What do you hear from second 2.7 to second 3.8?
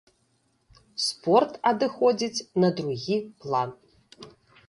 другі план.